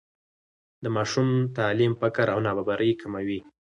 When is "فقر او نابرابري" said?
2.01-2.91